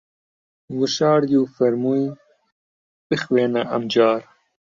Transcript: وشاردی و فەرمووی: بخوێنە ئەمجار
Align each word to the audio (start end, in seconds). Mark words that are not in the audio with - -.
وشاردی 0.79 1.37
و 1.39 1.51
فەرمووی: 1.55 2.05
بخوێنە 3.07 3.61
ئەمجار 3.71 4.21